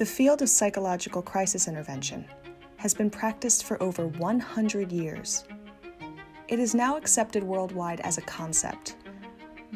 [0.00, 2.24] The field of psychological crisis intervention
[2.78, 5.44] has been practiced for over 100 years.
[6.48, 8.96] It is now accepted worldwide as a concept,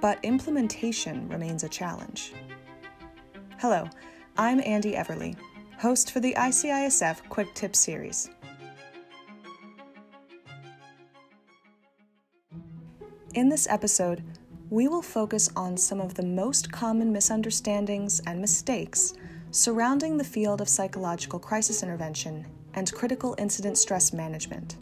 [0.00, 2.34] but implementation remains a challenge.
[3.58, 3.90] Hello,
[4.38, 5.36] I'm Andy Everly,
[5.80, 8.30] host for the ICISF Quick Tip series.
[13.34, 14.22] In this episode,
[14.70, 19.14] we will focus on some of the most common misunderstandings and mistakes
[19.52, 24.76] surrounding the field of psychological crisis intervention and critical incident stress management.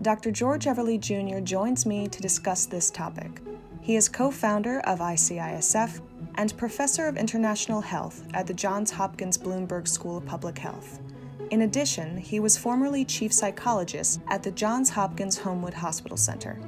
[0.00, 0.30] Dr.
[0.30, 1.40] George Everly Jr.
[1.40, 3.42] joins me to discuss this topic.
[3.82, 6.00] He is co founder of ICISF
[6.36, 11.00] and professor of international health at the Johns Hopkins Bloomberg School of Public Health.
[11.50, 16.58] In addition, he was formerly chief psychologist at the Johns Hopkins Homewood Hospital Center.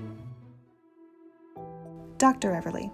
[2.19, 2.53] Dr.
[2.53, 2.93] Everly,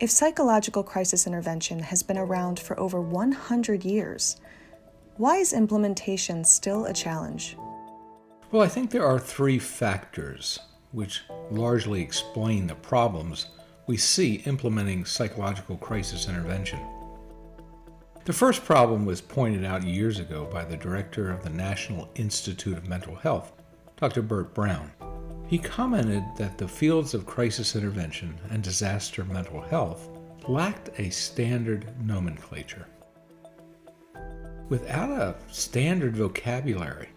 [0.00, 4.40] if psychological crisis intervention has been around for over 100 years,
[5.18, 7.54] why is implementation still a challenge?
[8.50, 10.58] Well, I think there are three factors
[10.92, 13.46] which largely explain the problems
[13.86, 16.80] we see implementing psychological crisis intervention.
[18.24, 22.78] The first problem was pointed out years ago by the director of the National Institute
[22.78, 23.52] of Mental Health,
[23.98, 24.22] Dr.
[24.22, 24.90] Bert Brown.
[25.50, 30.08] He commented that the fields of crisis intervention and disaster mental health
[30.46, 32.86] lacked a standard nomenclature.
[34.68, 37.08] Without a standard vocabulary,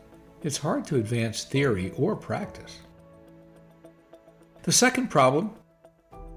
[0.42, 2.80] it's hard to advance theory or practice.
[4.64, 5.52] The second problem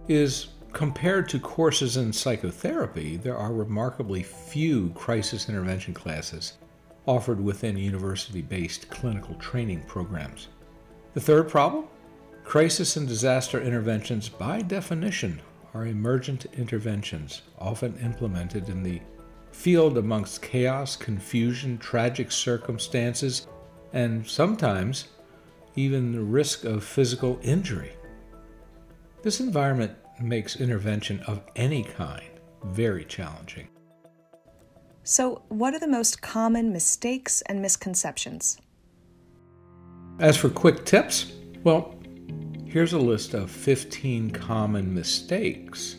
[0.07, 6.59] is compared to courses in psychotherapy, there are remarkably few crisis intervention classes
[7.07, 10.49] offered within university based clinical training programs.
[11.17, 11.87] The third problem
[12.45, 15.41] crisis and disaster interventions, by definition,
[15.73, 19.01] are emergent interventions, often implemented in the
[19.51, 23.47] field amongst chaos, confusion, tragic circumstances,
[23.95, 25.09] and sometimes
[25.75, 27.95] even the risk of physical injury.
[29.23, 32.29] This environment makes intervention of any kind
[32.63, 33.69] very challenging.
[35.03, 38.59] So, what are the most common mistakes and misconceptions?
[40.19, 41.33] As for quick tips,
[41.63, 41.95] well,
[42.65, 45.97] here's a list of 15 common mistakes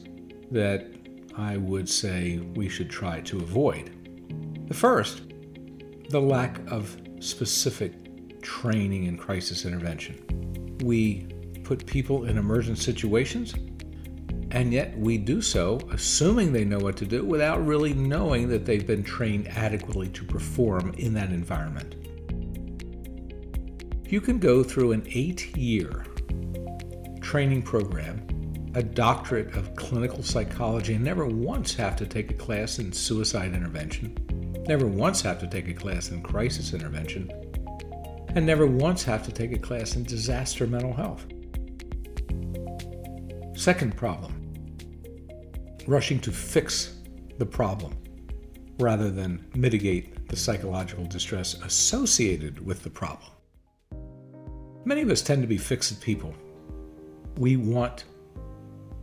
[0.49, 0.87] that
[1.37, 3.91] I would say we should try to avoid.
[4.69, 5.21] The first,
[6.09, 10.79] the lack of specific training in crisis intervention.
[10.83, 11.27] We
[11.63, 13.53] put people in emergent situations,
[14.49, 18.65] and yet we do so assuming they know what to do without really knowing that
[18.65, 22.06] they've been trained adequately to perform in that environment.
[24.09, 26.05] You can go through an eight year
[27.19, 28.25] training program,
[28.73, 33.53] a doctorate of clinical psychology, and never once have to take a class in suicide
[33.53, 34.15] intervention,
[34.65, 37.29] never once have to take a class in crisis intervention,
[38.33, 41.25] and never once have to take a class in disaster mental health.
[43.57, 44.35] Second problem
[45.85, 46.93] rushing to fix
[47.39, 47.93] the problem
[48.79, 53.31] rather than mitigate the psychological distress associated with the problem.
[54.87, 56.33] Many of us tend to be fix-it people.
[57.35, 58.05] We want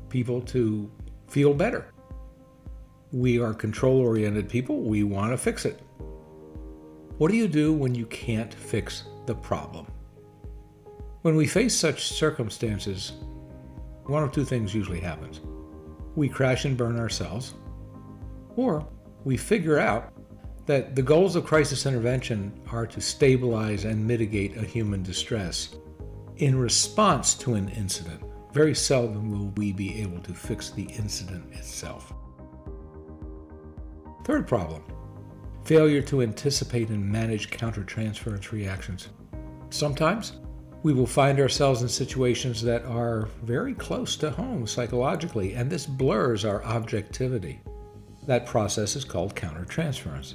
[0.08, 0.90] people to
[1.28, 1.92] feel better.
[3.12, 4.80] We are control oriented people.
[4.80, 5.82] We want to fix it.
[7.18, 9.86] What do you do when you can't fix the problem?
[11.20, 13.12] When we face such circumstances,
[14.06, 15.42] one of two things usually happens.
[16.16, 17.52] We crash and burn ourselves,
[18.56, 18.88] or
[19.24, 20.13] we figure out
[20.66, 25.76] that the goals of crisis intervention are to stabilize and mitigate a human distress
[26.38, 28.22] in response to an incident.
[28.52, 32.12] Very seldom will we be able to fix the incident itself.
[34.24, 34.84] Third problem
[35.64, 39.08] failure to anticipate and manage countertransference reactions.
[39.70, 40.34] Sometimes
[40.82, 45.86] we will find ourselves in situations that are very close to home psychologically, and this
[45.86, 47.60] blurs our objectivity.
[48.26, 50.34] That process is called countertransference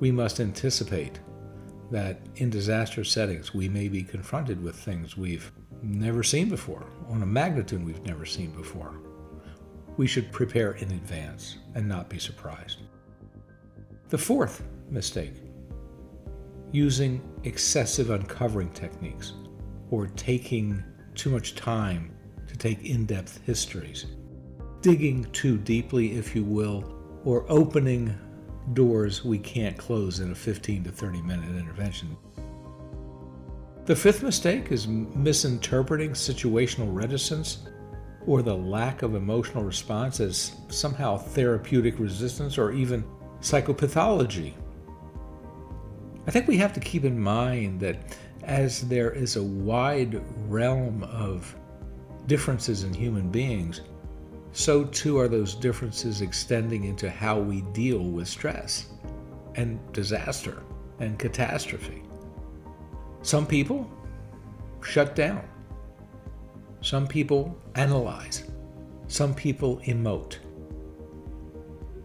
[0.00, 1.20] we must anticipate
[1.90, 5.52] that in disaster settings we may be confronted with things we've
[5.82, 8.94] never seen before, on a magnitude we've never seen before.
[9.96, 12.78] We should prepare in advance and not be surprised.
[14.08, 15.34] The fourth mistake
[16.72, 19.34] using excessive uncovering techniques
[19.90, 20.82] or taking
[21.14, 22.10] too much time
[22.48, 24.06] to take in depth histories,
[24.80, 28.18] digging too deeply, if you will, or opening
[28.72, 32.16] doors we can't close in a 15 to 30 minute intervention.
[33.84, 37.58] The fifth mistake is misinterpreting situational reticence
[38.26, 43.04] or the lack of emotional response as somehow therapeutic resistance or even
[43.40, 44.54] psychopathology.
[46.26, 51.02] I think we have to keep in mind that as there is a wide realm
[51.04, 51.54] of
[52.26, 53.82] differences in human beings,
[54.54, 58.86] so too are those differences extending into how we deal with stress
[59.56, 60.62] and disaster
[61.00, 62.04] and catastrophe.
[63.22, 63.90] Some people
[64.80, 65.42] shut down.
[66.82, 68.44] Some people analyze.
[69.08, 70.38] Some people emote.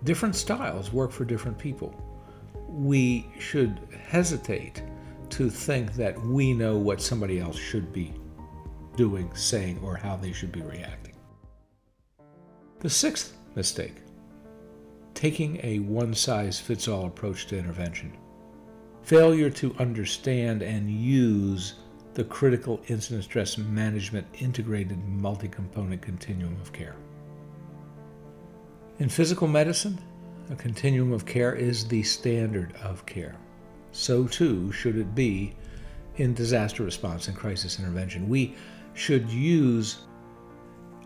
[0.03, 1.93] Different styles work for different people.
[2.67, 4.81] We should hesitate
[5.29, 8.11] to think that we know what somebody else should be
[8.95, 11.08] doing, saying, or how they should be reacting.
[12.79, 13.95] The sixth mistake
[15.13, 18.15] taking a one size fits all approach to intervention.
[19.03, 21.73] Failure to understand and use
[22.13, 26.95] the critical incident stress management integrated multi component continuum of care.
[28.99, 29.99] In physical medicine,
[30.49, 33.35] a continuum of care is the standard of care.
[33.91, 35.53] So too should it be
[36.15, 38.29] in disaster response and crisis intervention.
[38.29, 38.55] We
[38.93, 39.99] should use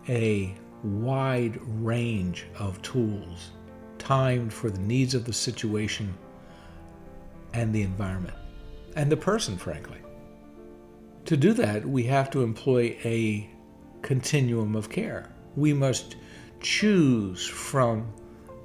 [0.08, 0.54] a
[0.84, 3.50] wide range of tools
[3.98, 6.14] timed for the needs of the situation
[7.52, 8.36] and the environment
[8.96, 9.98] and the person, frankly.
[11.26, 13.48] To do that, we have to employ a
[14.02, 15.32] continuum of care.
[15.56, 16.16] We must
[16.60, 18.12] choose from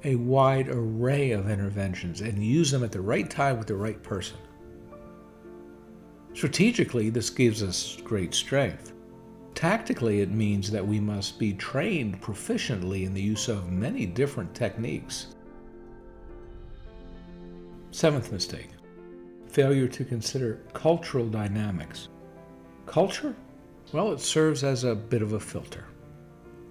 [0.04, 4.02] a wide array of interventions and use them at the right time with the right
[4.02, 4.36] person.
[6.34, 8.92] Strategically, this gives us great strength.
[9.60, 14.54] Tactically, it means that we must be trained proficiently in the use of many different
[14.54, 15.34] techniques.
[17.90, 18.70] Seventh mistake
[19.48, 22.08] failure to consider cultural dynamics.
[22.86, 23.36] Culture?
[23.92, 25.84] Well, it serves as a bit of a filter.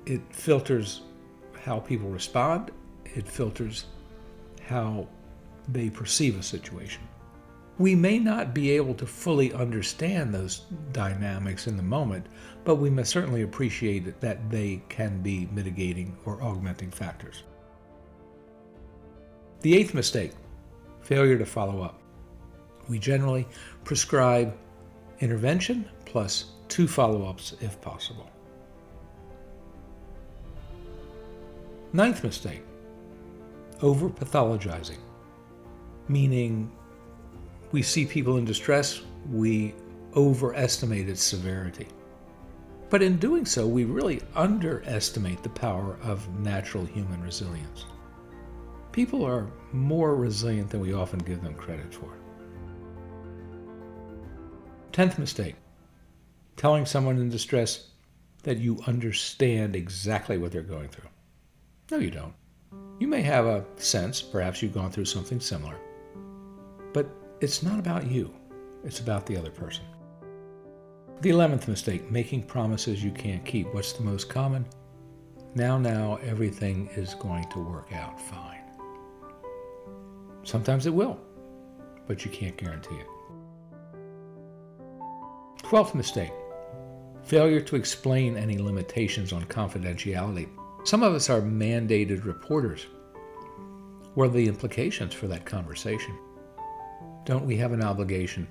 [0.07, 1.03] It filters
[1.61, 2.71] how people respond,
[3.05, 3.85] it filters
[4.65, 5.07] how
[5.67, 7.03] they perceive a situation.
[7.79, 12.27] We may not be able to fully understand those dynamics in the moment,
[12.65, 17.43] but we must certainly appreciate that they can be mitigating or augmenting factors.
[19.61, 20.33] The eighth mistake
[21.01, 22.01] failure to follow up.
[22.89, 23.47] We generally
[23.85, 24.55] prescribe
[25.21, 28.29] intervention plus two follow ups if possible.
[31.93, 32.61] Ninth mistake
[33.81, 34.99] over pathologizing,
[36.09, 36.71] meaning
[37.71, 39.01] we see people in distress,
[39.31, 39.75] we
[40.15, 41.87] overestimate its severity.
[42.89, 47.85] But in doing so, we really underestimate the power of natural human resilience.
[48.91, 52.17] People are more resilient than we often give them credit for.
[54.91, 55.55] Tenth mistake
[56.57, 57.89] telling someone in distress
[58.43, 61.09] that you understand exactly what they're going through.
[61.91, 62.33] No, you don't.
[62.99, 65.75] You may have a sense, perhaps you've gone through something similar,
[67.41, 68.33] it's not about you,
[68.83, 69.85] it's about the other person.
[71.21, 73.73] The 11th mistake making promises you can't keep.
[73.73, 74.65] What's the most common?
[75.55, 78.61] Now, now, everything is going to work out fine.
[80.43, 81.19] Sometimes it will,
[82.07, 83.07] but you can't guarantee it.
[85.63, 86.31] 12th mistake
[87.23, 90.49] failure to explain any limitations on confidentiality.
[90.83, 92.87] Some of us are mandated reporters.
[94.15, 96.17] What are the implications for that conversation?
[97.29, 98.47] Don't we have an obligation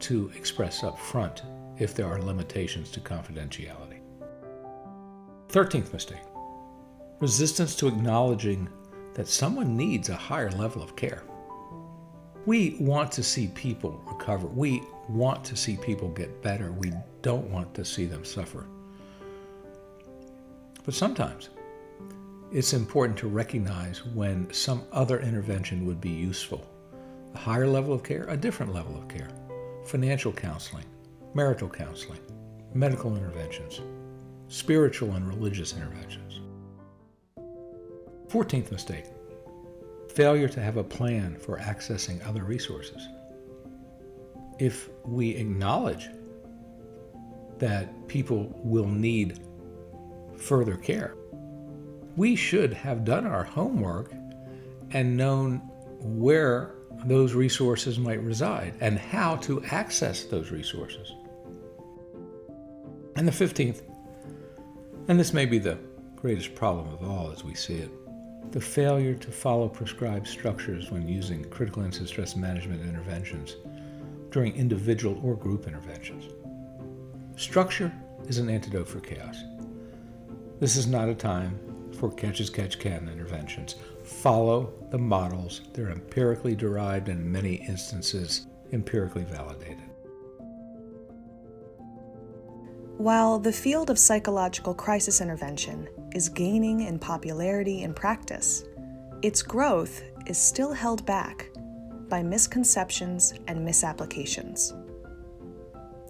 [0.00, 1.44] to express up front
[1.78, 4.00] if there are limitations to confidentiality?
[5.48, 6.20] 13th mistake
[7.20, 8.68] resistance to acknowledging
[9.14, 11.22] that someone needs a higher level of care.
[12.44, 14.46] We want to see people recover.
[14.46, 16.70] We want to see people get better.
[16.70, 16.92] We
[17.22, 18.66] don't want to see them suffer.
[20.84, 21.48] But sometimes
[22.52, 26.66] it's important to recognize when some other intervention would be useful.
[27.34, 29.28] A higher level of care, a different level of care,
[29.84, 30.84] financial counseling,
[31.34, 32.20] marital counseling,
[32.74, 33.80] medical interventions,
[34.48, 36.40] spiritual and religious interventions.
[38.28, 39.06] 14th mistake
[40.14, 43.06] failure to have a plan for accessing other resources.
[44.58, 46.08] If we acknowledge
[47.58, 49.38] that people will need
[50.36, 51.14] further care,
[52.16, 54.12] we should have done our homework
[54.90, 55.58] and known
[56.00, 61.12] where those resources might reside and how to access those resources.
[63.16, 63.82] And the 15th,
[65.08, 65.78] and this may be the
[66.16, 67.90] greatest problem of all as we see it,
[68.52, 73.56] the failure to follow prescribed structures when using critical incident stress management interventions
[74.30, 76.24] during individual or group interventions.
[77.36, 77.92] Structure
[78.26, 79.36] is an antidote for chaos.
[80.60, 81.58] This is not a time
[81.98, 83.76] for catch as catch can interventions.
[84.04, 85.62] Follow the models.
[85.72, 89.82] They're empirically derived and in many instances empirically validated.
[92.98, 98.64] While the field of psychological crisis intervention is gaining in popularity and practice,
[99.22, 101.48] its growth is still held back
[102.08, 104.74] by misconceptions and misapplications.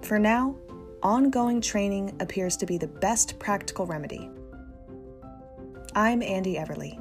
[0.02, 0.56] For now,
[1.02, 4.30] ongoing training appears to be the best practical remedy.
[5.94, 6.98] I'm Andy Everly.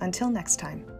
[0.00, 0.91] Until next time.